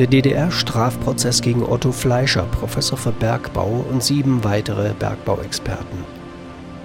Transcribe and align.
Der 0.00 0.06
DDR-Strafprozess 0.06 1.42
gegen 1.42 1.62
Otto 1.62 1.92
Fleischer, 1.92 2.44
Professor 2.44 2.96
für 2.96 3.12
Bergbau 3.12 3.84
und 3.90 4.02
sieben 4.02 4.42
weitere 4.44 4.94
Bergbauexperten. 4.94 6.06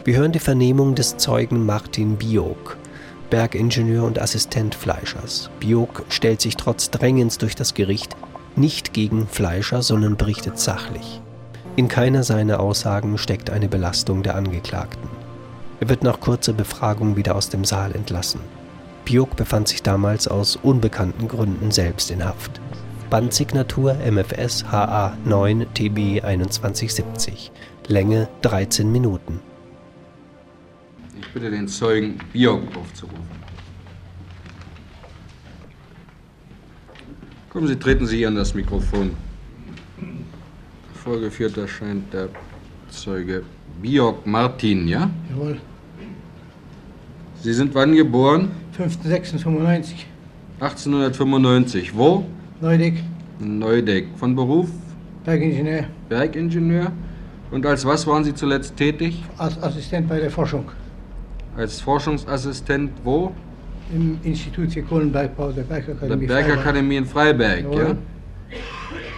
Wir 0.03 0.17
hören 0.17 0.33
die 0.33 0.39
Vernehmung 0.39 0.95
des 0.95 1.15
Zeugen 1.15 1.65
Martin 1.65 2.17
Biok, 2.17 2.75
Bergingenieur 3.29 4.03
und 4.03 4.19
Assistent 4.19 4.75
Fleischers. 4.75 5.49
Biok 5.61 6.03
stellt 6.09 6.41
sich 6.41 6.57
trotz 6.57 6.91
Drängens 6.91 7.37
durch 7.37 7.55
das 7.55 7.73
Gericht 7.73 8.17
nicht 8.57 8.91
gegen 8.91 9.27
Fleischer, 9.27 9.81
sondern 9.81 10.17
berichtet 10.17 10.59
sachlich. 10.59 11.21
In 11.77 11.87
keiner 11.87 12.23
seiner 12.23 12.59
Aussagen 12.59 13.17
steckt 13.17 13.49
eine 13.49 13.69
Belastung 13.69 14.23
der 14.23 14.35
Angeklagten. 14.35 15.07
Er 15.79 15.87
wird 15.87 16.03
nach 16.03 16.19
kurzer 16.19 16.51
Befragung 16.51 17.15
wieder 17.15 17.37
aus 17.37 17.47
dem 17.47 17.63
Saal 17.63 17.95
entlassen. 17.95 18.41
Biok 19.05 19.37
befand 19.37 19.69
sich 19.69 19.81
damals 19.81 20.27
aus 20.27 20.57
unbekannten 20.57 21.29
Gründen 21.29 21.71
selbst 21.71 22.11
in 22.11 22.25
Haft. 22.25 22.59
Bandsignatur 23.09 23.95
MFS 23.95 24.65
HA 24.71 25.17
9 25.25 25.65
TB 25.73 26.21
2170. 26.21 27.51
Länge 27.87 28.27
13 28.41 28.91
Minuten. 28.91 29.39
Ich 31.19 31.27
bitte 31.33 31.51
den 31.51 31.67
Zeugen 31.67 32.17
Biok 32.33 32.61
aufzurufen. 32.75 33.25
Kommen 37.49 37.67
Sie, 37.67 37.77
treten 37.77 38.05
Sie 38.05 38.17
hier 38.17 38.27
an 38.27 38.35
das 38.35 38.53
Mikrofon. 38.53 39.11
Vorgeführt 40.93 41.57
erscheint 41.57 42.11
der 42.13 42.29
Zeuge 42.89 43.43
Biok 43.81 44.25
Martin, 44.25 44.87
ja? 44.87 45.09
Jawohl. 45.29 45.59
Sie 47.41 47.53
sind 47.53 47.75
wann 47.75 47.95
geboren? 47.95 48.51
5.6.95. 48.77 50.05
1895. 50.59 51.95
Wo? 51.95 52.25
Neudeck, 52.61 53.03
Neudeck. 53.39 54.07
Von 54.17 54.35
Beruf 54.35 54.69
Bergingenieur, 55.25 55.85
Bergingenieur. 56.09 56.91
Und 57.51 57.65
als 57.65 57.85
was 57.85 58.05
waren 58.07 58.23
Sie 58.23 58.33
zuletzt 58.33 58.75
tätig? 58.77 59.23
als 59.37 59.61
Assistent 59.61 60.07
bei 60.07 60.19
der 60.19 60.31
Forschung 60.31 60.65
Als 61.57 61.81
Forschungsassistent 61.81 62.91
wo? 63.03 63.31
im 63.93 64.17
Institut 64.23 64.71
für 64.71 64.81
Kohlenbergbau 64.81 65.51
der 65.51 65.63
Der 65.63 65.75
Bergakademie. 65.75 66.25
Bergakademie 66.27 66.95
in 66.95 67.05
Freiberg, 67.05 67.65
ja? 67.71 67.95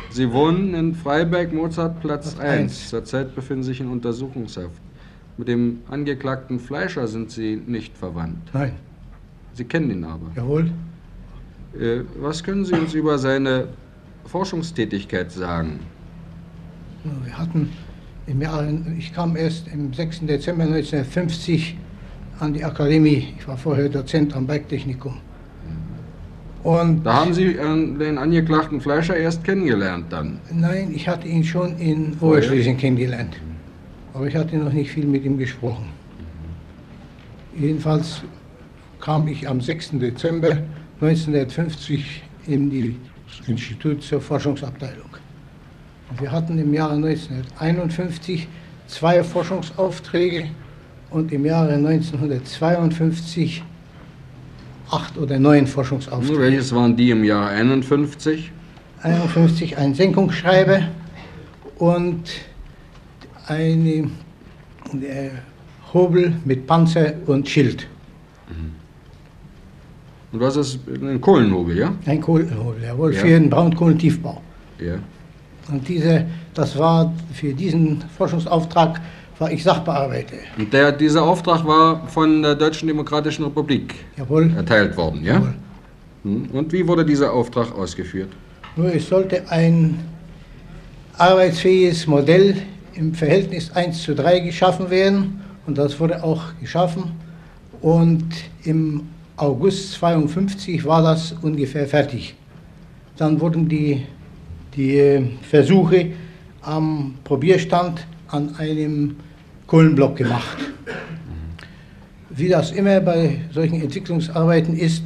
Sie 0.10 0.32
wohnen 0.32 0.74
in 0.74 0.94
Freiberg, 0.96 1.54
Mozartplatz 1.54 2.34
Platz 2.36 2.40
1. 2.40 2.60
eins. 2.62 2.90
Zurzeit 2.90 3.34
befinden 3.36 3.64
Sie 3.64 3.70
sich 3.70 3.82
in 3.82 3.88
Untersuchungshaft. 3.88 4.82
Mit 5.38 5.48
dem 5.48 5.80
angeklagten 5.90 6.60
Fleischer 6.60 7.08
sind 7.08 7.30
Sie 7.32 7.62
nicht 7.68 7.96
verwandt. 7.98 8.50
Nein, 8.54 8.74
Sie 9.54 9.64
kennen 9.64 9.92
ihn 9.92 10.04
aber. 10.04 10.32
jawohl. 10.36 10.72
Äh, 11.80 12.02
was 12.20 12.44
können 12.44 12.66
Sie 12.66 12.74
uns 12.74 12.94
über 12.94 13.18
seine 13.18 13.68
Forschungstätigkeit 14.26 15.32
sagen? 15.32 15.80
Wir 17.24 17.38
hatten 17.38 17.70
im 18.26 18.42
Jahr, 18.42 18.68
ich 18.98 19.14
kam 19.14 19.38
erst 19.38 19.68
am 19.74 19.94
6. 19.94 20.22
Dezember 20.26 20.64
1950 20.64 21.78
an 22.40 22.54
die 22.54 22.64
Akademie. 22.64 23.34
Ich 23.40 23.48
war 23.48 23.58
vorher 23.58 23.90
Dozent 23.90 24.36
am 24.36 24.46
Bergtechnikum. 24.48 25.18
Und 26.64 27.04
Da 27.06 27.14
haben 27.14 27.34
Sie 27.34 27.54
äh, 27.54 27.98
den 27.98 28.18
angeklagten 28.18 28.82
Fleischer 28.82 29.16
erst 29.16 29.44
kennengelernt 29.44 30.08
dann. 30.10 30.40
nein, 30.52 30.92
ich 30.94 31.08
hatte 31.08 31.28
ihn 31.28 31.44
schon 31.44 31.78
in? 31.78 32.18
Oberschlesien 32.20 32.76
kennengelernt. 32.78 33.38
Aber 34.14 34.28
ich 34.28 34.36
hatte 34.36 34.58
noch 34.58 34.74
nicht 34.74 34.92
viel 34.92 35.06
mit 35.06 35.24
ihm 35.24 35.38
gesprochen. 35.38 35.86
Jedenfalls 37.56 38.24
kam 39.00 39.28
ich 39.28 39.48
am 39.48 39.62
6. 39.62 39.92
Dezember 40.00 40.58
1950 41.00 42.24
in 42.48 42.70
die 42.70 42.96
Institut 43.46 44.02
zur 44.02 44.20
Forschungsabteilung. 44.20 45.10
Wir 46.20 46.32
hatten 46.32 46.58
im 46.58 46.74
Jahre 46.74 46.94
1951 46.94 48.48
zwei 48.88 49.24
Forschungsaufträge 49.24 50.50
und 51.12 51.32
im 51.32 51.46
Jahre 51.46 51.74
1952 51.74 53.64
acht 54.90 55.18
oder 55.18 55.38
neun 55.38 55.68
Forschungsaufträge. 55.68 56.40
Welches 56.40 56.74
waren 56.74 56.96
die 56.96 57.12
im 57.12 57.24
Jahr 57.24 57.50
51? 57.50 58.52
51 59.04 59.78
ein 59.78 59.94
Senkungsschreiber 59.94 60.88
und 61.78 62.24
eine 63.46 64.10
Hobel 65.94 66.34
mit 66.44 66.66
Panzer 66.66 67.14
und 67.28 67.48
Schild. 67.48 67.88
Und 70.38 70.44
was 70.44 70.56
ist 70.56 70.80
ein 70.88 71.20
Kohlenhobel, 71.20 71.76
ja? 71.80 71.94
Ein 72.06 72.22
Kohlenhobel, 72.22 72.84
jawohl, 72.84 73.12
Ja. 73.12 73.22
für 73.22 73.28
den 73.28 73.50
Braunkohlentiefbau. 73.50 74.40
Ja. 74.80 74.94
Und 75.72 75.88
diese, 75.88 76.28
das 76.54 76.78
war 76.78 77.12
für 77.34 77.56
diesen 77.56 78.04
Forschungsauftrag 78.16 79.02
war 79.40 79.52
ich 79.52 79.64
Sachbearbeiter. 79.64 80.36
Und 80.60 80.72
der, 80.72 80.92
dieser 80.92 81.24
Auftrag 81.24 81.66
war 81.66 82.08
von 82.08 82.44
der 82.44 82.54
Deutschen 82.54 82.88
Demokratischen 82.88 83.46
Republik 83.46 83.96
Jawohl. 84.16 84.52
erteilt 84.56 84.96
worden, 84.96 85.24
ja? 85.24 85.34
jawohl. 85.34 85.54
Hm. 86.24 86.50
Und 86.54 86.72
wie 86.72 86.88
wurde 86.88 87.04
dieser 87.04 87.34
Auftrag 87.34 87.76
ausgeführt? 87.76 88.30
Nur 88.76 88.94
es 88.94 89.08
sollte 89.10 89.42
ein 89.50 89.98
arbeitsfähiges 91.18 92.06
Modell 92.06 92.58
im 92.94 93.16
Verhältnis 93.16 93.72
1 93.72 94.04
zu 94.04 94.14
3 94.14 94.42
geschaffen 94.42 94.92
werden 94.92 95.42
und 95.66 95.80
das 95.80 96.00
wurde 96.00 96.24
auch 96.24 96.44
geschaffen. 96.62 97.06
Und 97.82 98.28
im 98.64 99.02
August 99.38 99.94
52 99.94 100.84
war 100.86 101.04
das 101.04 101.36
ungefähr 101.44 101.86
fertig. 101.88 102.34
Dann 103.18 103.40
wurden 103.40 103.70
die, 103.70 104.04
die 104.76 104.98
äh, 104.98 105.22
Versuche 105.42 106.08
am 106.64 107.16
Probierstand 107.24 108.06
an 108.30 108.56
einem 108.58 109.16
Kohlenblock 109.68 110.16
gemacht. 110.16 110.58
Wie 112.30 112.50
das 112.50 112.72
immer 112.72 113.00
bei 113.00 113.42
solchen 113.52 113.82
Entwicklungsarbeiten 113.82 114.76
ist, 114.76 115.04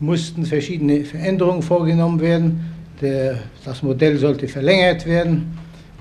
mussten 0.00 0.44
verschiedene 0.44 1.04
Veränderungen 1.04 1.62
vorgenommen 1.62 2.20
werden. 2.20 2.60
Der, 3.00 3.38
das 3.64 3.82
Modell 3.82 4.16
sollte 4.16 4.48
verlängert 4.48 5.04
werden 5.06 5.58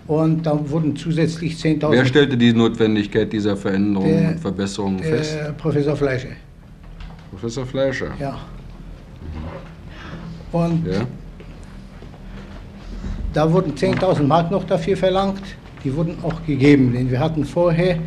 und 0.07 0.45
dann 0.45 0.69
wurden 0.69 0.95
zusätzlich 0.95 1.61
Wer 1.63 1.77
10.000 1.79 2.05
stellte 2.05 2.37
die 2.37 2.53
Notwendigkeit 2.53 3.31
dieser 3.31 3.55
Veränderungen 3.57 4.17
Der- 4.17 4.29
und 4.31 4.39
Verbesserungen 4.39 4.99
fest? 4.99 5.35
äh, 5.35 5.51
Professor 5.53 5.95
Fleischer. 5.95 6.29
Professor 7.31 7.65
Fleischer. 7.65 8.11
Ja. 8.19 8.37
Und 10.51 10.85
Ja. 10.87 11.01
da 13.33 13.51
wurden 13.51 13.75
10.000 13.75 14.27
Mark 14.27 14.49
noch 14.51 14.63
dafür 14.63 14.95
verlangt. 14.97 15.41
Die 15.83 15.95
wurden 15.95 16.17
auch 16.23 16.43
gegeben, 16.45 16.93
denn 16.93 17.09
wir 17.11 17.19
hatten 17.19 17.45
vorher 17.45 17.97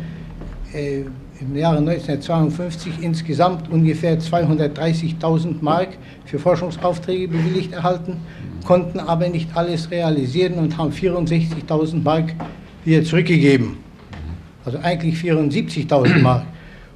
äh, 0.73 1.03
im 1.39 1.55
Jahre 1.55 1.77
1952 1.77 3.01
insgesamt 3.01 3.71
ungefähr 3.71 4.19
230.000 4.19 5.55
Mark 5.61 5.89
für 6.25 6.37
Forschungsaufträge 6.37 7.27
bewilligt 7.29 7.73
erhalten, 7.73 8.17
konnten 8.65 8.99
aber 8.99 9.27
nicht 9.29 9.49
alles 9.55 9.89
realisieren 9.89 10.55
und 10.55 10.77
haben 10.77 10.91
64.000 10.91 12.03
Mark 12.03 12.33
wieder 12.85 13.03
zurückgegeben. 13.03 13.77
Also 14.65 14.77
eigentlich 14.79 15.15
74.000 15.15 16.21
Mark. 16.21 16.43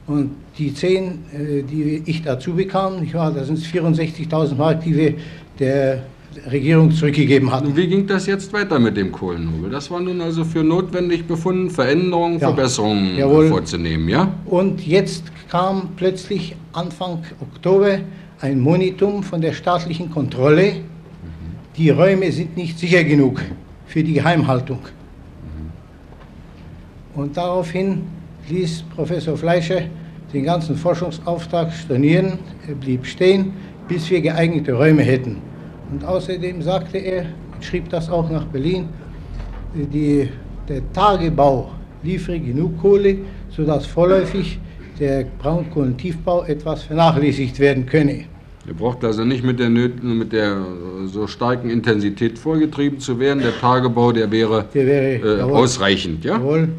Und 0.07 0.31
die 0.57 0.73
10, 0.73 1.07
äh, 1.33 1.63
die 1.63 2.03
ich 2.05 2.21
dazu 2.21 2.53
bekam, 2.53 2.99
nicht 2.99 3.13
wahr, 3.13 3.31
das 3.31 3.47
sind 3.47 3.59
64.000 3.59 4.55
Mark, 4.55 4.81
die 4.83 4.95
wir 4.95 5.13
der 5.59 6.03
Regierung 6.51 6.91
zurückgegeben 6.91 7.51
hatten. 7.51 7.67
Und 7.67 7.77
wie 7.77 7.87
ging 7.87 8.05
das 8.05 8.27
jetzt 8.27 8.51
weiter 8.53 8.77
mit 8.77 8.97
dem 8.97 9.11
Kohlenhobel? 9.11 9.69
Das 9.71 9.89
war 9.89 9.99
nun 10.01 10.21
also 10.21 10.43
für 10.43 10.63
notwendig 10.63 11.25
befunden, 11.25 11.69
Veränderungen, 11.69 12.39
Ja. 12.39 12.47
Verbesserungen 12.49 13.17
Jawohl. 13.17 13.47
vorzunehmen, 13.47 14.09
ja? 14.09 14.31
Und 14.45 14.85
jetzt 14.85 15.23
kam 15.49 15.89
plötzlich 15.95 16.55
Anfang 16.73 17.23
Oktober 17.41 17.99
ein 18.41 18.59
Monitum 18.59 19.23
von 19.23 19.39
der 19.41 19.53
staatlichen 19.53 20.11
Kontrolle. 20.11 20.73
Die 21.77 21.89
Räume 21.89 22.31
sind 22.31 22.55
nicht 22.57 22.77
sicher 22.77 23.03
genug 23.03 23.41
für 23.87 24.03
die 24.03 24.13
Geheimhaltung. 24.13 24.79
Und 27.15 27.37
daraufhin 27.37 28.01
ließ 28.49 28.83
Professor 28.95 29.37
Fleischer 29.37 29.81
den 30.33 30.43
ganzen 30.43 30.75
Forschungsauftrag 30.75 31.71
stornieren. 31.73 32.39
Er 32.67 32.75
blieb 32.75 33.05
stehen, 33.05 33.53
bis 33.87 34.09
wir 34.09 34.21
geeignete 34.21 34.73
Räume 34.73 35.03
hätten. 35.03 35.37
Und 35.91 36.03
außerdem 36.03 36.61
sagte 36.61 36.97
er, 36.97 37.25
schrieb 37.61 37.89
das 37.89 38.09
auch 38.09 38.29
nach 38.29 38.45
Berlin, 38.45 38.89
die, 39.73 40.29
der 40.67 40.81
Tagebau 40.93 41.71
liefere 42.03 42.39
genug 42.39 42.79
Kohle, 42.81 43.17
sodass 43.49 43.85
vorläufig 43.85 44.59
der 44.99 45.25
Braunkohlentiefbau 45.39 46.43
etwas 46.45 46.83
vernachlässigt 46.83 47.59
werden 47.59 47.85
könne. 47.85 48.25
Ihr 48.67 48.73
braucht 48.73 49.03
also 49.03 49.23
nicht 49.23 49.43
mit 49.43 49.59
der, 49.59 49.69
nöt- 49.69 50.01
mit 50.01 50.33
der 50.33 50.57
so 51.05 51.27
starken 51.27 51.69
Intensität 51.69 52.39
vorgetrieben 52.39 52.99
zu 52.99 53.19
werden. 53.19 53.43
Der 53.43 53.59
Tagebau, 53.59 54.11
der 54.11 54.31
wäre, 54.31 54.65
Der 54.73 54.85
wäre 54.87 55.05
äh, 55.35 55.37
jawohl, 55.39 55.57
ausreichend, 55.57 56.25
ja? 56.25 56.33
Jawohl. 56.37 56.69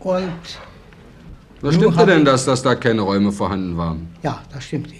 Und 0.00 0.32
Was 1.60 1.74
stimmte 1.74 2.06
denn 2.06 2.24
das, 2.24 2.44
dass 2.46 2.62
da 2.62 2.74
keine 2.74 3.02
Räume 3.02 3.30
vorhanden 3.32 3.76
waren? 3.76 4.08
ja, 4.22 4.40
das 4.52 4.64
stimmte. 4.64 4.94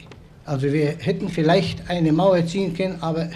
Also 0.45 0.73
wir 0.73 0.97
hätten 0.99 1.29
vielleicht 1.29 1.89
eine 1.89 2.13
Mauer 2.13 2.45
ziehen 2.45 2.75
können, 2.75 2.97
aber 3.01 3.29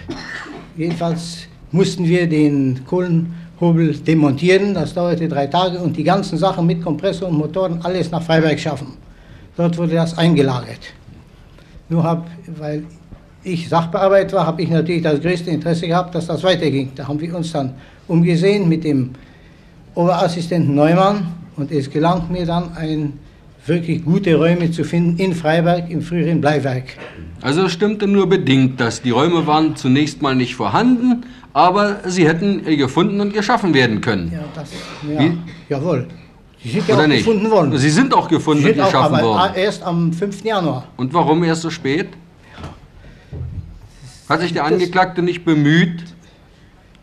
jedenfalls 0.77 1.47
mussten 1.71 2.07
wir 2.07 2.29
den 2.29 2.85
Kohlenhobel 2.87 3.97
demontieren. 3.99 4.75
Das 4.75 4.95
dauerte 4.95 5.29
drei 5.29 5.47
Tage 5.47 5.79
und 5.79 5.97
die 5.97 6.03
ganzen 6.03 6.37
Sachen 6.39 6.67
mit 6.67 6.83
Kompressor 6.83 7.29
und 7.29 7.37
Motoren 7.39 7.81
alles 7.83 8.11
nach 8.11 8.23
Freiberg 8.23 8.59
schaffen. 8.59 8.97
Dort 9.57 9.79
wurde 9.79 9.95
das 9.95 10.19
eingelagert. 10.19 10.81
Nur 11.89 12.03
hab, 12.03 12.27
weil 12.59 12.85
ich 13.45 13.69
Sachbearbeiter 13.69 14.39
war, 14.39 14.47
habe 14.47 14.63
ich 14.63 14.71
natürlich 14.71 15.03
das 15.03 15.21
größte 15.21 15.51
Interesse 15.51 15.87
gehabt, 15.87 16.15
dass 16.15 16.27
das 16.27 16.43
weiterging. 16.43 16.91
Da 16.97 17.07
haben 17.07 17.21
wir 17.21 17.37
uns 17.37 17.53
dann 17.53 17.75
umgesehen 18.09 18.69
mit 18.69 18.83
dem 18.83 19.11
Oberassistenten 19.95 20.75
Neumann 20.75 21.29
und 21.57 21.71
es 21.71 21.91
gelang 21.91 22.31
mir 22.31 22.47
dann, 22.47 22.77
ein, 22.77 23.19
wirklich 23.67 24.05
gute 24.05 24.35
Räume 24.35 24.71
zu 24.71 24.85
finden 24.85 25.19
in 25.19 25.35
Freiberg, 25.35 25.91
im 25.91 26.03
früheren 26.03 26.41
Bleiwerk. 26.41 26.85
Also 27.41 27.65
es 27.65 27.73
stimmte 27.73 28.07
nur 28.07 28.29
bedingt, 28.29 28.81
dass 28.81 29.03
die 29.03 29.11
Räume 29.11 29.47
waren 29.47 29.77
zunächst 29.77 30.21
mal 30.23 30.35
nicht 30.35 30.55
vorhanden, 30.55 31.25
aber 31.53 32.01
sie 32.07 32.27
hätten 32.29 32.65
gefunden 32.65 33.21
und 33.21 33.33
geschaffen 33.33 33.73
werden 33.75 34.01
können. 34.01 34.33
Ja, 34.33 34.45
das, 34.55 34.71
ja, 35.09 35.33
jawohl. 35.69 36.07
Sie 36.63 36.71
sind 36.71 36.89
ja 36.89 36.95
Oder 36.95 37.05
auch 37.05 37.09
nicht? 37.09 37.25
gefunden 37.25 37.51
worden. 37.51 37.79
Sie 37.79 37.91
sind 37.91 38.15
auch 38.15 38.29
gefunden 38.29 38.65
sind 38.65 38.79
und 38.79 38.85
geschaffen 38.85 39.17
auch, 39.17 39.23
worden. 39.23 39.53
Erst 39.55 39.83
am 39.83 40.13
5. 40.13 40.45
Januar. 40.45 40.89
Und 40.97 41.13
warum 41.13 41.45
erst 41.45 41.63
so 41.63 41.71
spät? 41.71 42.09
Hat 44.29 44.41
sich 44.41 44.55
der 44.55 44.65
Angeklagte 44.65 45.21
nicht 45.21 45.45
bemüht? 45.45 46.03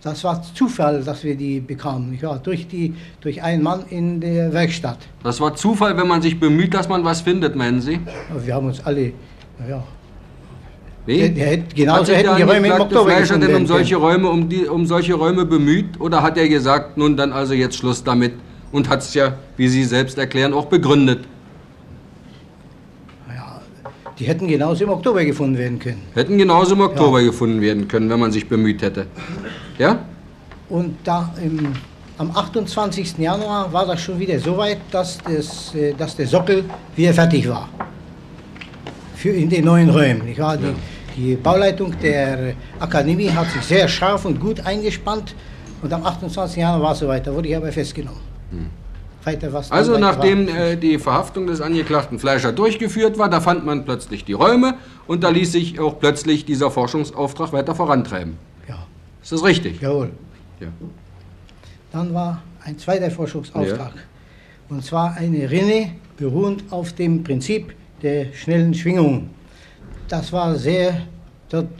Das 0.03 0.23
war 0.23 0.41
Zufall, 0.41 1.03
dass 1.03 1.23
wir 1.23 1.35
die 1.35 1.59
bekamen. 1.59 2.17
Ja, 2.19 2.35
durch, 2.37 2.67
die, 2.67 2.95
durch 3.21 3.43
einen 3.43 3.61
Mann 3.61 3.83
in 3.89 4.19
der 4.19 4.51
Werkstatt. 4.51 4.97
Das 5.23 5.39
war 5.39 5.55
Zufall, 5.55 5.95
wenn 5.95 6.07
man 6.07 6.23
sich 6.23 6.39
bemüht, 6.39 6.73
dass 6.73 6.89
man 6.89 7.03
was 7.03 7.21
findet, 7.21 7.55
meinen 7.55 7.81
Sie? 7.81 7.93
Ja, 7.93 8.45
wir 8.45 8.55
haben 8.55 8.67
uns 8.67 8.83
alle, 8.83 9.13
ja. 9.69 9.83
Wie? 11.05 11.29
Der, 11.29 11.45
hätte, 11.45 11.75
genauso 11.75 12.13
hätten 12.13 12.35
die 12.35 12.41
Räume 12.41 12.67
im 12.67 12.81
Oktober 12.81 13.11
Fleischer 13.11 13.37
denn 13.37 13.55
um 13.55 13.67
solche 13.67 13.95
Räume, 13.95 14.29
um, 14.29 14.49
die, 14.49 14.65
um 14.65 14.87
solche 14.87 15.13
Räume 15.13 15.45
bemüht? 15.45 15.99
Oder 15.99 16.23
hat 16.23 16.37
er 16.37 16.49
gesagt, 16.49 16.97
nun 16.97 17.15
dann 17.15 17.31
also 17.31 17.53
jetzt 17.53 17.75
Schluss 17.77 18.03
damit? 18.03 18.33
Und 18.71 18.89
hat 18.89 19.01
es 19.01 19.13
ja, 19.13 19.37
wie 19.57 19.67
Sie 19.67 19.83
selbst 19.83 20.17
erklären, 20.17 20.53
auch 20.53 20.65
begründet. 20.65 21.27
Die 24.21 24.27
hätten 24.27 24.47
genauso 24.47 24.83
im 24.83 24.91
Oktober 24.91 25.25
gefunden 25.25 25.57
werden 25.57 25.79
können. 25.79 26.03
Hätten 26.13 26.37
genauso 26.37 26.75
im 26.75 26.81
Oktober 26.81 27.19
ja. 27.19 27.27
gefunden 27.27 27.59
werden 27.59 27.87
können, 27.87 28.07
wenn 28.07 28.19
man 28.19 28.31
sich 28.31 28.47
bemüht 28.47 28.83
hätte. 28.83 29.07
Ja? 29.77 29.99
Und 30.69 30.95
da 31.03 31.33
im, 31.43 31.73
am 32.17 32.31
28. 32.35 33.17
Januar 33.17 33.71
war 33.73 33.85
das 33.85 34.01
schon 34.01 34.19
wieder 34.19 34.39
so 34.39 34.57
weit, 34.57 34.79
dass, 34.91 35.17
das, 35.19 35.75
äh, 35.75 35.93
dass 35.93 36.15
der 36.15 36.27
Sockel 36.27 36.63
wieder 36.95 37.13
fertig 37.13 37.47
war. 37.49 37.67
Für 39.15 39.29
in 39.29 39.49
den 39.49 39.65
neuen 39.65 39.89
Räumen. 39.89 40.25
Nicht 40.25 40.39
wahr? 40.39 40.57
Die, 40.57 40.65
ja. 40.65 40.73
die 41.15 41.35
Bauleitung 41.35 41.93
der 42.01 42.53
Akademie 42.79 43.29
hat 43.29 43.51
sich 43.51 43.61
sehr 43.63 43.87
scharf 43.87 44.25
und 44.25 44.39
gut 44.39 44.65
eingespannt. 44.65 45.35
Und 45.81 45.91
am 45.91 46.05
28. 46.05 46.57
Januar 46.57 46.81
war 46.81 46.91
es 46.93 46.99
soweit. 46.99 47.25
Da 47.27 47.33
wurde 47.33 47.49
ich 47.49 47.55
aber 47.55 47.71
festgenommen. 47.71 48.21
Hm. 48.51 48.69
Also 49.69 49.99
nachdem 49.99 50.47
äh, 50.47 50.75
die 50.75 50.97
Verhaftung 50.97 51.45
des 51.45 51.61
angeklagten 51.61 52.17
Fleischer 52.17 52.51
durchgeführt 52.51 53.19
war, 53.19 53.29
da 53.29 53.39
fand 53.39 53.65
man 53.65 53.85
plötzlich 53.85 54.25
die 54.25 54.33
Räume 54.33 54.75
und 55.05 55.23
da 55.23 55.29
ließ 55.29 55.51
sich 55.51 55.79
auch 55.79 55.99
plötzlich 55.99 56.45
dieser 56.45 56.71
Forschungsauftrag 56.71 57.53
weiter 57.53 57.75
vorantreiben. 57.75 58.37
Ist 59.21 59.31
das 59.31 59.43
richtig? 59.43 59.81
Jawohl. 59.81 60.11
Ja. 60.59 60.67
Dann 61.91 62.13
war 62.13 62.41
ein 62.63 62.77
zweiter 62.77 63.11
Forschungsauftrag. 63.11 63.95
Ja. 63.95 64.01
Und 64.69 64.83
zwar 64.83 65.15
eine 65.15 65.49
Rinne 65.49 65.91
beruhend 66.17 66.63
auf 66.69 66.93
dem 66.93 67.23
Prinzip 67.23 67.73
der 68.01 68.33
schnellen 68.33 68.73
Schwingung. 68.73 69.29
Das 70.07 70.31
war 70.31 70.55
sehr 70.55 71.01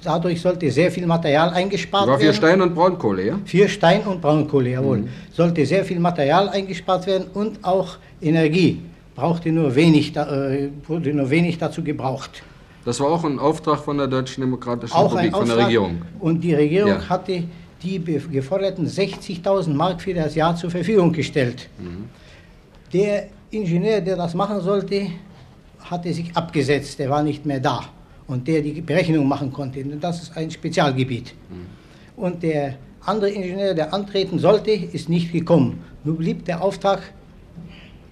Dadurch 0.04 0.42
sollte 0.42 0.70
sehr 0.70 0.92
viel 0.92 1.08
Material 1.08 1.50
eingespart 1.52 2.06
War 2.06 2.20
werden. 2.20 2.34
Für 2.34 2.34
Stein 2.34 2.62
und 2.62 2.76
Braunkohle, 2.76 3.26
ja? 3.26 3.40
Für 3.46 3.70
Stein 3.70 4.02
und 4.02 4.22
Braunkohle, 4.22 4.72
jawohl. 4.72 4.98
Mhm. 4.98 5.10
Sollte 5.32 5.66
sehr 5.66 5.86
viel 5.86 6.00
Material 6.00 6.50
eingespart 6.50 7.08
werden 7.08 7.28
und 7.34 7.64
auch 7.64 7.98
Energie. 8.22 8.82
Brauchte 9.16 9.50
nur 9.50 9.74
wenig, 9.74 10.14
äh, 10.18 10.70
wurde 10.88 11.14
nur 11.14 11.30
wenig 11.30 11.58
dazu 11.58 11.82
gebraucht. 11.82 12.44
Das 12.86 13.00
war 13.00 13.08
auch 13.08 13.24
ein 13.24 13.38
Auftrag 13.38 13.80
von 13.80 13.98
der 13.98 14.08
Deutschen 14.08 14.42
Demokratischen 14.42 14.94
auch 14.94 15.14
Republik, 15.14 15.36
von 15.36 15.48
der 15.48 15.58
Regierung. 15.58 16.02
Und 16.20 16.42
die 16.42 16.54
Regierung 16.54 16.92
ja. 16.92 17.10
hatte 17.10 17.44
die 17.84 18.00
geforderten 18.00 18.88
60.000 18.88 19.74
Mark 19.74 20.02
für 20.02 20.14
das 20.14 20.36
Jahr 20.36 20.56
zur 20.56 20.72
Verfügung 20.72 21.12
gestellt. 21.12 21.70
Mhm. 21.78 22.06
Der 22.94 23.28
Ingenieur, 23.52 24.02
der 24.02 24.16
das 24.16 24.34
machen 24.34 24.62
sollte, 24.62 25.08
hatte 25.80 26.14
sich 26.14 26.36
abgesetzt, 26.36 27.00
der 27.00 27.10
war 27.10 27.24
nicht 27.24 27.46
mehr 27.46 27.60
da 27.60 27.82
und 28.28 28.48
der 28.48 28.62
die 28.62 28.82
Berechnung 28.82 29.28
machen 29.28 29.52
konnte. 29.52 29.84
Das 29.84 30.24
ist 30.24 30.38
ein 30.38 30.50
Spezialgebiet. 30.50 31.34
Mhm. 31.50 32.24
Und 32.24 32.44
der 32.44 32.76
andere 33.06 33.32
Ingenieur, 33.32 33.74
der 33.74 33.94
antreten 33.94 34.40
sollte, 34.40 34.72
ist 34.72 35.10
nicht 35.10 35.32
gekommen. 35.32 35.84
Nun 36.04 36.18
blieb 36.18 36.46
der 36.46 36.62
Auftrag 36.62 37.02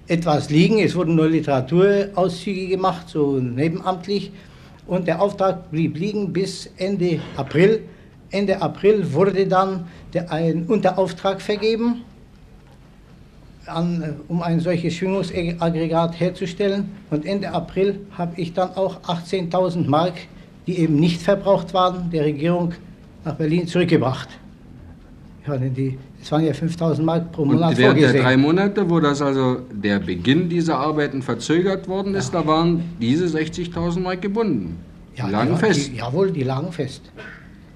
etwas 0.08 0.50
liegen. 0.50 0.80
Es 0.80 0.96
wurden 0.96 1.16
nur 1.16 1.28
Literaturauszüge 1.28 2.68
gemacht, 2.68 3.08
so 3.10 3.40
nebenamtlich. 3.40 4.32
Und 4.90 5.08
der 5.08 5.22
Auftrag 5.22 5.70
blieb 5.70 6.00
liegen 6.00 6.34
bis 6.34 6.68
Ende 6.78 7.20
April. 7.38 7.84
Ende 8.32 8.60
April 8.60 9.14
wurde 9.14 9.46
dann 9.46 9.86
der, 10.14 10.32
ein 10.32 10.66
Unterauftrag 10.66 11.40
vergeben 11.40 12.02
an, 13.68 14.16
um 14.28 14.42
ein 14.42 14.60
solches 14.60 14.96
Schwingungsaggregat 14.96 16.20
herzustellen. 16.20 16.90
Und 17.12 17.28
Ende 17.28 17.52
April 17.52 18.00
habe 18.18 18.42
ich 18.42 18.54
dann 18.54 18.72
auch 18.72 19.00
18.000 19.04 19.88
Mark, 19.88 20.16
die 20.66 20.80
eben 20.80 20.96
nicht 20.96 21.22
verbraucht 21.22 21.72
waren, 21.76 22.10
der 22.10 22.26
Regierung 22.26 22.74
nach 23.24 23.36
Berlin 23.36 23.68
zurückgebracht. 23.68 24.30
Ja, 25.48 25.58
denn 25.58 25.74
die, 25.74 25.98
es 26.22 26.32
waren 26.32 26.44
ja 26.44 26.52
5.000 26.52 27.02
Mark 27.02 27.32
pro 27.32 27.46
Monat 27.46 27.72
Und 27.72 27.78
während 27.78 27.98
vorgesehen. 27.98 28.14
der 28.14 28.24
drei 28.24 28.38
Monate, 28.38 28.90
wo 28.90 29.00
das 29.00 29.22
also 29.22 29.62
der 29.72 30.00
Beginn 30.00 30.50
dieser 30.50 30.78
Arbeiten 30.78 31.22
verzögert 31.22 31.88
worden 31.88 32.14
ist, 32.16 32.34
ja. 32.34 32.42
da 32.42 32.48
waren 32.48 32.84
diese 33.00 33.26
60.000 33.26 34.00
Mark 34.00 34.22
gebunden. 34.22 34.78
Die 35.16 35.20
ja, 35.20 35.28
lagen 35.28 35.52
ja, 35.52 35.58
fest. 35.58 35.92
Die, 35.92 35.98
jawohl, 35.98 36.32
die 36.32 36.44
lagen 36.44 36.72
fest. 36.72 37.12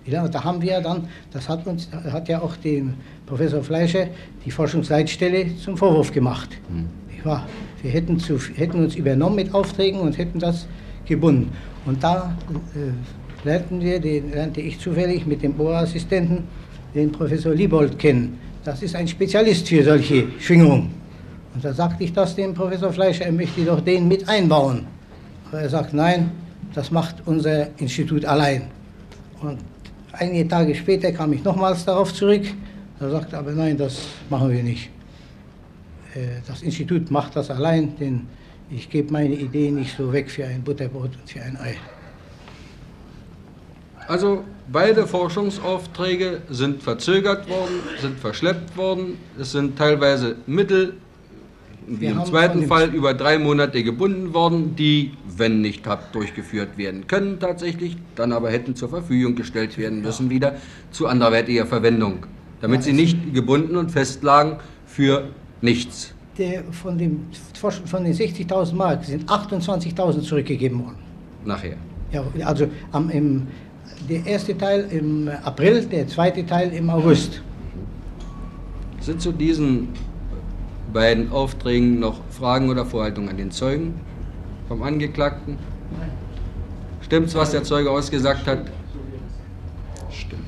Ja, 0.06 0.28
da 0.28 0.44
haben 0.44 0.62
wir 0.62 0.82
dann, 0.82 1.08
das 1.32 1.48
hat 1.48 1.66
uns, 1.66 1.90
hat 1.92 2.28
ja 2.28 2.42
auch 2.42 2.58
dem 2.58 2.96
Professor 3.26 3.64
Fleischer 3.64 4.08
die 4.46 4.52
Forschungsleitstelle 4.52 5.56
zum 5.58 5.78
Vorwurf 5.78 6.12
gemacht. 6.12 6.50
Mhm. 6.70 6.88
Ja, 7.24 7.48
wir 7.82 7.92
hätten, 7.92 8.20
zu, 8.20 8.38
hätten 8.38 8.84
uns 8.84 8.96
übernommen 8.96 9.38
mit 9.38 9.54
Aufträgen 9.54 10.02
und 10.02 10.18
hätten 10.18 10.40
das 10.40 10.68
gebunden. 11.06 11.52
Und 11.86 12.04
da 12.04 12.36
äh, 12.76 13.48
lernten 13.48 13.82
wir, 13.82 14.00
den 14.00 14.32
lernte 14.32 14.60
ich 14.62 14.80
zufällig 14.80 15.26
mit 15.26 15.42
dem 15.42 15.54
Bohrassistenten, 15.54 16.44
den 16.94 17.12
Professor 17.12 17.54
Liebold 17.54 17.98
kennen. 17.98 18.40
Das 18.64 18.82
ist 18.82 18.96
ein 18.96 19.08
Spezialist 19.08 19.68
für 19.68 19.84
solche 19.84 20.28
Schwingungen. 20.40 20.92
Und 21.54 21.64
da 21.64 21.74
sagte 21.74 22.04
ich 22.04 22.14
das 22.14 22.36
dem 22.36 22.54
Professor 22.54 22.92
Fleischer, 22.92 23.26
er 23.26 23.32
möchte 23.32 23.64
doch 23.64 23.82
den 23.82 24.08
mit 24.08 24.28
einbauen. 24.28 24.86
Aber 25.50 25.62
er 25.62 25.70
sagt, 25.70 25.94
nein, 25.94 26.32
das 26.74 26.90
macht 26.92 27.16
unser 27.26 27.68
Institut 27.80 28.26
allein. 28.26 28.64
Und 29.42 29.60
Einige 30.16 30.48
Tage 30.48 30.76
später 30.76 31.12
kam 31.12 31.34
ich 31.34 31.44
nochmals 31.44 31.86
darauf 31.86 32.14
zurück. 32.14 32.44
Da 33.00 33.10
sagte 33.10 33.36
aber 33.36 33.52
nein, 33.52 33.76
das 33.76 34.00
machen 34.30 34.52
wir 34.52 34.62
nicht. 34.62 34.92
Äh, 36.14 36.40
das 36.48 36.62
Institut 36.62 37.10
macht 37.10 37.36
das 37.36 37.50
allein, 37.50 37.98
denn 37.98 38.28
ich 38.70 38.92
gebe 38.92 39.12
meine 39.12 39.34
Idee 39.34 39.72
nicht 39.72 39.98
so 39.98 40.14
weg 40.14 40.30
für 40.30 40.46
ein 40.46 40.62
Butterbrot 40.62 41.10
und 41.20 41.30
für 41.30 41.42
ein 41.42 41.58
Ei. 41.58 41.76
Also 44.08 44.44
beide 44.72 45.08
Forschungsaufträge 45.08 46.42
sind 46.50 46.82
verzögert 46.82 47.48
worden, 47.50 47.76
sind 48.02 48.20
verschleppt 48.20 48.76
worden. 48.78 49.18
Es 49.40 49.52
sind 49.52 49.78
teilweise 49.78 50.36
Mittel 50.46 50.94
wie 51.88 52.06
im 52.06 52.24
zweiten 52.26 52.68
Fall 52.68 52.94
über 52.94 53.14
drei 53.14 53.38
Monate 53.38 53.84
gebunden 53.84 54.34
worden, 54.34 54.76
die, 54.76 55.12
wenn 55.38 55.62
nicht 55.62 55.86
habt, 55.88 56.16
durchgeführt 56.16 56.78
werden 56.78 57.08
können 57.08 57.40
tatsächlich, 57.40 57.98
dann 58.16 58.32
aber 58.32 58.50
hätten 58.50 58.76
zur 58.76 58.90
Verfügung 58.90 59.36
gestellt 59.36 59.78
werden 59.78 60.02
müssen 60.02 60.30
wieder 60.30 60.56
zu 60.92 61.08
anderweitiger 61.08 61.66
Verwendung, 61.66 62.26
damit 62.62 62.84
sie 62.84 62.94
nicht 62.94 63.34
gebunden 63.34 63.76
und 63.76 63.92
festlagen 63.92 64.58
für 64.86 65.30
nichts. 65.62 66.14
Der, 66.38 66.64
von, 66.72 66.98
dem, 66.98 67.26
von 67.54 68.04
den 68.04 68.14
60.000 68.14 68.74
Mark 68.74 69.06
sind 69.06 69.30
28.000 69.30 70.22
zurückgegeben 70.22 70.84
worden. 70.84 70.98
Nachher? 71.46 71.76
Ja, 72.12 72.24
also 72.46 72.68
am, 72.92 73.10
im, 73.10 73.48
der 74.10 74.26
erste 74.26 74.58
Teil 74.58 74.88
im 74.92 75.30
April, 75.44 75.86
der 75.86 76.08
zweite 76.08 76.46
Teil 76.46 76.72
im 76.74 76.90
August. 76.90 77.42
Sind 79.00 79.22
zu 79.22 79.32
diesen 79.32 79.90
beiden 80.94 81.32
Aufträgen 81.32 82.00
noch 82.00 82.22
Fragen 82.30 82.70
oder 82.70 82.86
Vorhaltungen 82.86 83.30
an 83.30 83.38
den 83.38 83.52
Zeugen 83.52 83.96
vom 84.68 84.84
Angeklagten? 84.84 85.58
Stimmt's, 87.02 87.36
was 87.36 87.52
der 87.52 87.64
Zeuge 87.64 87.92
ausgesagt 87.92 88.48
hat? 88.48 88.66
Stimmt. 90.10 90.44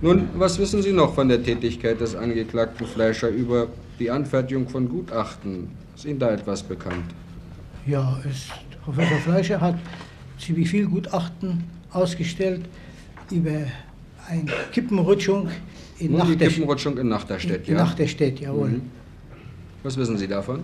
Nun, 0.00 0.28
was 0.34 0.58
wissen 0.58 0.82
Sie 0.82 0.92
noch 0.92 1.14
von 1.14 1.28
der 1.28 1.42
Tätigkeit 1.42 2.00
des 2.00 2.14
Angeklagten 2.14 2.86
Fleischer 2.86 3.28
über 3.28 3.68
die 3.98 4.10
Anfertigung 4.10 4.68
von 4.68 4.88
Gutachten? 4.88 5.70
Ist 5.94 6.04
Ihnen 6.04 6.18
da 6.18 6.30
etwas 6.30 6.62
bekannt? 6.62 7.04
Ja, 7.86 8.18
es, 8.28 8.48
Professor 8.84 9.18
Fleischer 9.18 9.60
hat 9.60 9.76
ziemlich 10.38 10.68
viel 10.68 10.86
Gutachten 10.86 11.64
ausgestellt 11.92 12.66
über 13.30 13.62
eine 14.28 14.44
Kippenrutschung 14.72 15.48
in 15.98 16.12
Nur 16.12 16.24
die 16.24 16.36
Kippenrutschung 16.36 16.98
in 16.98 17.08
Nachterstedt, 17.08 17.66
ja? 17.66 17.72
In 17.72 17.78
Nachterstedt, 17.78 18.40
jawohl. 18.40 18.68
Mhm. 18.68 18.82
Was 19.82 19.96
wissen 19.96 20.18
Sie 20.18 20.28
davon? 20.28 20.60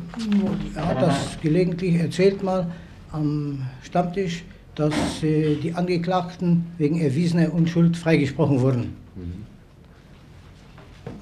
Er 0.75 0.87
hat 0.89 1.03
das 1.03 1.39
gelegentlich 1.41 1.97
erzählt 1.97 2.43
mal 2.43 2.71
am 3.13 3.63
Stammtisch, 3.83 4.45
dass 4.75 4.93
äh, 5.23 5.55
die 5.57 5.73
Angeklagten 5.73 6.67
wegen 6.79 7.01
erwiesener 7.01 7.53
Unschuld 7.53 7.97
freigesprochen 7.97 8.61
wurden. 8.61 8.97
Mhm. 9.15 9.45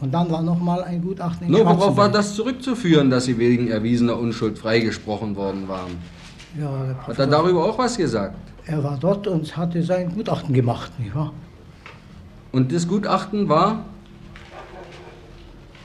Und 0.00 0.12
dann 0.12 0.30
war 0.30 0.42
nochmal 0.42 0.82
ein 0.85 1.02
Gutachten 1.02 1.47
in 1.47 1.52
Nur 1.52 1.64
worauf 1.64 1.97
war 1.97 2.09
das 2.09 2.35
zurückzuführen, 2.35 3.11
dass 3.11 3.26
sie 3.26 3.38
wegen 3.38 3.68
erwiesener 3.68 4.18
Unschuld 4.18 4.59
freigesprochen 4.59 5.37
worden 5.37 5.68
waren? 5.68 5.92
Ja, 6.59 6.97
Hat 7.06 7.18
er 7.18 7.26
darüber 7.26 7.64
auch 7.64 7.78
was 7.78 7.97
gesagt? 7.97 8.37
Er 8.66 8.83
war 8.85 8.97
dort 8.99 9.26
und 9.26 9.57
hatte 9.57 9.83
sein 9.83 10.14
Gutachten 10.14 10.54
gemacht, 10.54 10.99
nicht 10.99 11.14
wahr? 11.14 11.33
Und 12.52 12.73
das 12.73 12.87
Gutachten 12.87 13.49
war? 13.49 13.85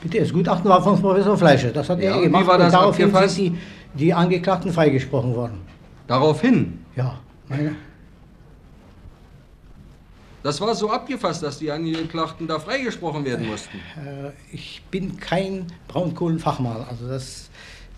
Bitte, 0.00 0.20
das 0.20 0.32
Gutachten 0.32 0.68
war 0.70 0.82
von 0.82 1.00
Professor 1.00 1.36
Fleischer. 1.36 1.70
Das 1.70 1.88
hat 1.88 2.00
ja, 2.00 2.14
er 2.14 2.22
gemacht. 2.22 2.44
Wie 2.44 2.46
war 2.46 2.58
das 2.58 2.66
und 2.66 2.80
daraufhin 2.80 3.12
sind 3.28 3.36
die, 3.36 3.58
die 3.94 4.14
Angeklagten 4.14 4.72
freigesprochen 4.72 5.34
worden. 5.34 5.60
Daraufhin? 6.06 6.84
Ja. 6.94 7.18
Meine 7.48 7.74
das 10.42 10.60
war 10.60 10.74
so 10.74 10.90
abgefasst, 10.90 11.42
dass 11.42 11.58
die 11.58 11.70
Angeklagten 11.70 12.46
da 12.46 12.58
freigesprochen 12.58 13.24
werden 13.24 13.46
mussten. 13.48 13.76
Äh, 13.96 14.30
ich 14.52 14.82
bin 14.90 15.18
kein 15.18 15.66
Braunkohlenfachmann. 15.88 16.84
Also 16.88 17.08
das 17.08 17.50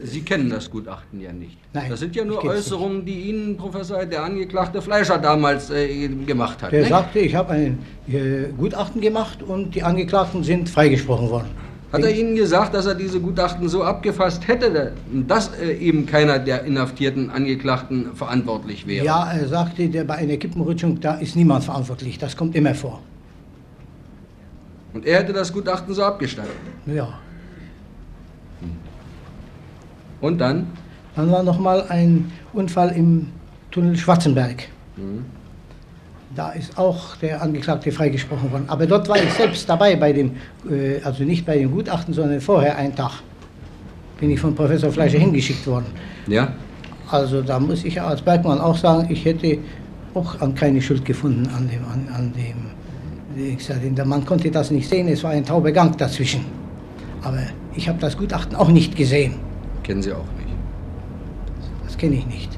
Sie 0.02 0.22
kennen 0.22 0.48
das 0.48 0.70
Gutachten 0.70 1.20
ja 1.20 1.32
nicht. 1.32 1.58
Nein, 1.72 1.90
das 1.90 2.00
sind 2.00 2.16
ja 2.16 2.24
nur 2.24 2.42
Äußerungen, 2.44 3.04
die 3.04 3.28
Ihnen 3.28 3.56
Professor, 3.56 4.04
der 4.06 4.24
Angeklagte 4.24 4.80
Fleischer 4.80 5.18
damals 5.18 5.70
äh, 5.70 6.08
gemacht 6.08 6.62
hat. 6.62 6.72
Der 6.72 6.86
sagte, 6.86 7.18
ich 7.18 7.34
habe 7.34 7.50
ein 7.50 7.78
äh, 8.08 8.44
Gutachten 8.56 9.00
gemacht 9.00 9.42
und 9.42 9.74
die 9.74 9.82
Angeklagten 9.82 10.42
sind 10.42 10.68
freigesprochen 10.68 11.28
worden. 11.28 11.48
Hat 11.92 12.02
er 12.02 12.14
Ihnen 12.14 12.36
gesagt, 12.36 12.72
dass 12.72 12.86
er 12.86 12.94
diese 12.94 13.20
Gutachten 13.20 13.68
so 13.68 13.82
abgefasst 13.82 14.46
hätte, 14.46 14.92
dass 15.26 15.50
äh, 15.60 15.72
eben 15.72 16.06
keiner 16.06 16.38
der 16.38 16.64
inhaftierten 16.64 17.30
Angeklagten 17.30 18.14
verantwortlich 18.14 18.86
wäre? 18.86 19.04
Ja, 19.04 19.32
er 19.32 19.48
sagte, 19.48 19.88
der, 19.88 20.04
bei 20.04 20.14
einer 20.14 20.36
Kippenrutschung, 20.36 21.00
da 21.00 21.14
ist 21.14 21.34
niemand 21.34 21.64
verantwortlich. 21.64 22.16
Das 22.18 22.36
kommt 22.36 22.54
immer 22.54 22.74
vor. 22.74 23.00
Und 24.94 25.04
er 25.04 25.20
hätte 25.20 25.32
das 25.32 25.52
Gutachten 25.52 25.92
so 25.92 26.02
abgestattet? 26.04 26.52
Ja. 26.86 27.18
Und 30.20 30.38
dann? 30.38 30.66
Dann 31.16 31.30
war 31.30 31.42
noch 31.42 31.58
mal 31.58 31.84
ein 31.88 32.30
Unfall 32.52 32.90
im 32.90 33.28
Tunnel 33.70 33.96
Schwarzenberg. 33.96 34.68
Mhm. 34.96 35.24
Da 36.34 36.50
ist 36.50 36.78
auch 36.78 37.16
der 37.16 37.42
Angeklagte 37.42 37.90
freigesprochen 37.90 38.52
worden. 38.52 38.64
Aber 38.68 38.86
dort 38.86 39.08
war 39.08 39.16
ich 39.16 39.32
selbst 39.32 39.68
dabei, 39.68 39.96
bei 39.96 40.12
dem, 40.12 40.32
äh, 40.70 41.02
also 41.02 41.24
nicht 41.24 41.44
bei 41.44 41.58
dem 41.58 41.72
Gutachten, 41.72 42.14
sondern 42.14 42.40
vorher 42.40 42.76
einen 42.76 42.94
Tag. 42.94 43.22
Bin 44.20 44.30
ich 44.30 44.38
von 44.38 44.54
Professor 44.54 44.92
Fleischer 44.92 45.18
hingeschickt 45.18 45.66
worden. 45.66 45.86
Ja. 46.28 46.52
Also 47.10 47.42
da 47.42 47.58
muss 47.58 47.84
ich 47.84 48.00
als 48.00 48.22
Bergmann 48.22 48.60
auch 48.60 48.76
sagen, 48.76 49.08
ich 49.10 49.24
hätte 49.24 49.58
auch 50.14 50.40
an 50.40 50.54
keine 50.54 50.80
Schuld 50.80 51.04
gefunden 51.04 51.48
an 51.56 51.68
dem, 51.68 51.84
an, 51.84 52.14
an 52.14 52.32
dem. 52.32 53.54
Ich 53.54 53.64
sage, 53.64 53.90
der 53.90 54.04
Mann 54.04 54.24
konnte 54.24 54.50
das 54.50 54.70
nicht 54.70 54.88
sehen, 54.88 55.08
es 55.08 55.24
war 55.24 55.30
ein 55.30 55.44
tauber 55.44 55.72
Gang 55.72 55.96
dazwischen. 55.96 56.44
Aber 57.22 57.40
ich 57.74 57.88
habe 57.88 57.98
das 57.98 58.16
Gutachten 58.16 58.54
auch 58.56 58.68
nicht 58.68 58.96
gesehen. 58.96 59.34
Kennen 59.90 60.04
Sie 60.04 60.12
auch 60.12 60.18
nicht? 60.18 60.54
Das 61.84 61.98
kenne 61.98 62.14
ich 62.14 62.26
nicht. 62.26 62.56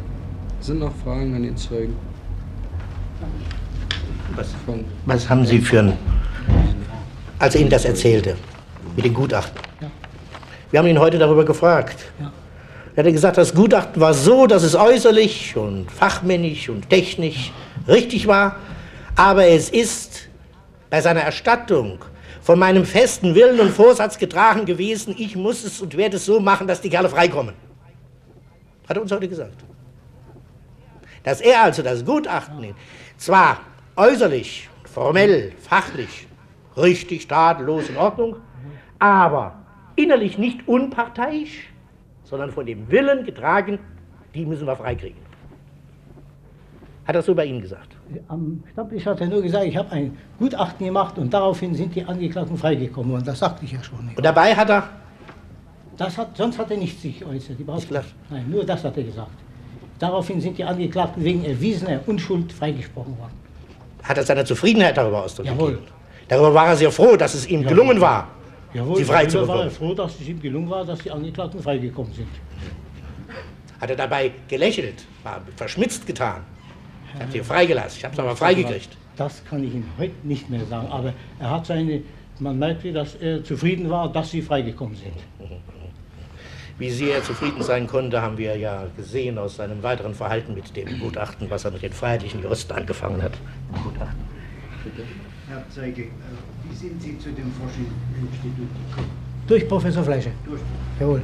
Sind 0.61 0.81
noch 0.81 0.93
Fragen 1.03 1.35
an 1.35 1.43
den 1.43 1.57
Zeugen? 1.57 1.97
Was, 4.37 4.49
was 5.07 5.31
haben 5.31 5.47
Sie 5.47 5.59
für 5.59 5.79
ein, 5.79 5.99
als 7.39 7.55
er 7.55 7.62
Ihnen 7.62 7.71
das 7.71 7.87
erzählte, 7.87 8.37
mit 8.95 9.07
den 9.07 9.15
Gutachten? 9.15 9.59
Wir 10.71 10.79
haben 10.79 10.87
ihn 10.87 10.99
heute 10.99 11.17
darüber 11.17 11.43
gefragt. 11.47 12.12
Er 12.97 13.03
hat 13.03 13.11
gesagt, 13.11 13.39
das 13.39 13.55
Gutachten 13.55 13.99
war 13.99 14.12
so, 14.12 14.47
dass 14.47 14.62
es 14.62 14.75
äußerlich 14.75 15.57
und 15.57 15.91
fachmännisch 15.91 16.69
und 16.69 16.91
technisch 16.91 17.51
richtig 17.89 18.27
war, 18.27 18.57
aber 19.17 19.47
es 19.47 19.71
ist 19.71 20.29
bei 20.91 21.01
seiner 21.01 21.23
Erstattung 21.23 22.05
von 22.43 22.59
meinem 22.59 22.85
festen 22.85 23.35
Willen 23.35 23.61
und 23.61 23.71
Vorsatz 23.71 24.19
getragen 24.19 24.67
gewesen, 24.67 25.15
ich 25.17 25.37
muss 25.37 25.65
es 25.65 25.81
und 25.81 25.97
werde 25.97 26.17
es 26.17 26.27
so 26.27 26.41
machen, 26.41 26.67
dass 26.67 26.81
die 26.81 26.91
Kerle 26.91 27.09
freikommen. 27.09 27.55
Hat 28.89 28.97
er 28.97 29.03
uns 29.03 29.13
heute 29.13 29.29
gesagt. 29.29 29.65
Dass 31.23 31.41
er 31.41 31.63
also 31.63 31.83
das 31.83 32.05
Gutachten 32.05 32.75
zwar 33.17 33.61
äußerlich, 33.97 34.69
formell, 34.85 35.53
fachlich 35.61 36.27
richtig, 36.77 37.29
tadellos, 37.29 37.89
in 37.89 37.97
Ordnung, 37.97 38.37
aber 38.99 39.55
innerlich 39.95 40.37
nicht 40.37 40.67
unparteiisch, 40.67 41.69
sondern 42.25 42.51
von 42.51 42.67
dem 42.67 42.91
Willen 42.91 43.25
getragen, 43.25 43.79
die 44.35 44.47
müssen 44.47 44.67
wir 44.67 44.77
freikriegen. 44.77 45.21
Hat 47.07 47.15
er 47.15 47.23
so 47.23 47.35
bei 47.35 47.45
Ihnen 47.45 47.61
gesagt? 47.61 47.92
Am 48.29 48.63
Stammtisch 48.73 49.07
hat 49.07 49.21
er 49.21 49.29
nur 49.29 49.43
gesagt, 49.43 49.65
ich 49.65 49.77
habe 49.77 49.91
ein 49.93 50.17
Gutachten 50.39 50.87
gemacht 50.87 51.19
und 51.19 51.33
daraufhin 51.33 51.75
sind 51.75 51.95
die 51.95 52.05
Angeklagten 52.05 52.57
freigekommen. 52.57 53.15
Und 53.15 53.27
das 53.27 53.39
sagte 53.39 53.65
ich 53.65 53.73
ja 53.73 53.83
schon. 53.83 54.05
Nicht. 54.05 54.17
Und 54.17 54.25
dabei 54.25 54.55
hat 54.55 54.69
er? 54.71 54.89
Das 55.97 56.19
hat, 56.19 56.37
sonst 56.37 56.59
hat 56.59 56.71
er 56.71 56.77
nichts 56.77 57.01
sich 57.03 57.21
geäußert. 57.21 57.59
Überhaupt 57.59 57.91
nicht. 57.91 58.15
Nein, 58.31 58.51
nur 58.51 58.65
das 58.65 58.85
hat 58.85 58.97
er 58.97 59.03
gesagt. 59.05 59.31
Daraufhin 59.99 60.41
sind 60.41 60.59
die 60.59 60.65
Angeklagten 60.65 61.23
wegen 61.23 61.45
erwiesener 61.45 62.01
Unschuld 62.07 62.53
freigesprochen 62.53 63.17
worden 63.19 63.43
hat 64.03 64.19
er 64.19 64.25
seine 64.25 64.45
Zufriedenheit 64.45 64.97
darüber 64.97 65.25
ausdrücken 65.25 65.51
Jawohl. 65.51 65.79
Darüber 66.29 66.55
war 66.55 66.69
er 66.69 66.77
sehr 66.77 66.91
froh, 66.91 67.17
dass 67.17 67.35
es 67.35 67.47
ihm 67.47 67.63
Jawohl. 67.63 67.69
gelungen 67.77 68.01
war, 68.01 68.29
Jawohl, 68.75 68.97
sie 68.97 69.05
frei 69.05 69.27
zu 69.27 69.41
bekommen. 69.41 69.59
war 69.59 69.65
er 69.65 69.71
froh, 69.71 69.95
dass 69.95 70.21
es 70.21 70.29
ihm 70.29 70.41
gelungen 70.41 70.71
war, 70.71 70.85
dass 70.85 70.99
die 71.01 71.11
Angeklagten 71.11 71.63
freigekommen 71.63 72.13
sind. 72.13 72.29
Hat 73.81 73.91
er 73.91 73.97
dabei 73.97 74.33
gelächelt, 74.49 75.05
war 75.23 75.41
verschmitzt 75.57 76.07
getan. 76.07 76.43
Ich 77.14 77.21
habe 77.21 77.33
sie 77.33 77.40
freigelassen, 77.40 77.99
ich 77.99 78.04
habe 78.04 78.14
es 78.14 78.21
aber 78.21 78.37
freigekriegt. 78.37 78.97
Das 79.16 79.45
kann 79.45 79.62
ich 79.62 79.75
Ihnen 79.75 79.88
heute 79.99 80.14
nicht 80.23 80.49
mehr 80.49 80.64
sagen, 80.64 80.88
aber 80.90 81.12
er 81.38 81.50
hat 81.50 81.66
seine, 81.66 82.02
man 82.38 82.59
merkte, 82.59 82.92
dass 82.92 83.14
er 83.16 83.45
zufrieden 83.45 83.90
war, 83.90 84.11
dass 84.11 84.31
sie 84.31 84.40
freigekommen 84.40 84.97
sind. 84.97 85.14
Wie 86.78 86.90
sehr 86.90 87.16
er 87.16 87.23
zufrieden 87.23 87.62
sein 87.62 87.87
konnte, 87.87 88.23
haben 88.23 88.38
wir 88.38 88.57
ja 88.57 88.87
gesehen 88.97 89.38
aus 89.38 89.57
seinem 89.57 89.83
weiteren 89.83 90.14
Verhalten 90.14 90.54
mit 90.54 90.75
dem 90.75 90.99
Gutachten, 90.99 91.50
was 91.50 91.64
er 91.64 91.71
mit 91.71 91.83
den 91.83 91.92
freiheitlichen 91.92 92.42
Juristen 92.42 92.73
angefangen 92.73 93.23
hat. 93.23 93.33
Gutachten. 93.85 94.25
Bitte. 94.83 95.02
Herr 95.49 95.62
Zeige, 95.69 96.02
äh, 96.02 96.09
wie 96.69 96.75
sind 96.75 97.00
Sie 97.00 97.19
zu 97.19 97.31
dem 97.31 97.52
Forschungsinstitut 97.52 98.69
gekommen? 98.88 99.11
Durch 99.47 99.69
Professor 99.69 100.02
Fleischer. 100.02 100.31
Durch. 100.47 100.61
Jawohl. 100.99 101.23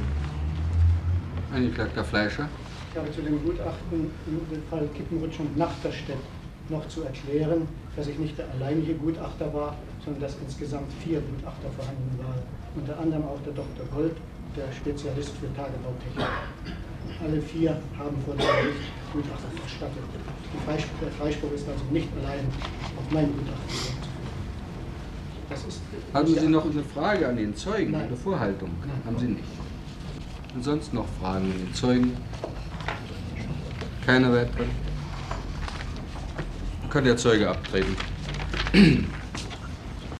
Angeklagter 1.53 2.03
Fleischer. 2.03 2.47
Ich 2.91 2.97
habe 2.97 3.11
zu 3.11 3.21
dem 3.21 3.41
Gutachten 3.43 4.09
im 4.25 4.63
Fall 4.69 4.87
Kippenrutsch 4.95 5.39
und 5.39 5.55
Nachterstedt 5.57 6.17
noch 6.69 6.87
zu 6.87 7.03
erklären, 7.03 7.67
dass 7.95 8.07
ich 8.07 8.17
nicht 8.17 8.37
der 8.37 8.49
alleinige 8.51 8.95
Gutachter 8.95 9.53
war, 9.53 9.75
sondern 10.03 10.23
dass 10.23 10.35
insgesamt 10.43 10.91
vier 11.03 11.21
Gutachter 11.21 11.69
vorhanden 11.77 12.17
waren. 12.17 12.41
Unter 12.75 12.99
anderem 12.99 13.23
auch 13.23 13.39
der 13.45 13.53
Dr. 13.53 13.85
Gold 13.93 14.15
der 14.55 14.71
Spezialist 14.73 15.31
für 15.37 15.53
Tagebautechnik. 15.53 16.25
Alle 17.23 17.41
vier 17.41 17.77
haben 17.97 18.17
vor 18.25 18.33
dem 18.33 18.41
Gericht 18.41 18.89
Gutachten 19.13 19.61
erstattet. 19.61 20.03
Freispruch, 20.65 20.99
der 21.01 21.11
Freispruch 21.11 21.51
ist 21.53 21.67
also 21.69 21.83
nicht 21.91 22.09
allein 22.23 22.45
auf 22.97 23.11
mein 23.11 23.25
Gutachten 23.27 23.97
Das 25.49 25.63
ist 25.65 25.81
Haben 26.13 26.27
Sie 26.27 26.47
noch 26.47 26.65
eine 26.65 26.83
Frage 26.83 27.27
an 27.27 27.37
den 27.37 27.55
Zeugen, 27.55 27.91
Nein. 27.91 28.07
eine 28.07 28.15
Vorhaltung? 28.15 28.69
Nein. 28.81 29.01
Haben 29.05 29.19
Sie 29.19 29.27
nicht. 29.27 29.43
Und 30.55 30.63
sonst 30.63 30.93
noch 30.93 31.05
Fragen 31.19 31.51
an 31.51 31.57
den 31.59 31.73
Zeugen? 31.73 32.17
Keine 34.09 34.33
weiteren? 34.33 34.71
Kann 36.89 37.03
der 37.03 37.15
Zeuge 37.15 37.47
abtreten. 37.47 37.95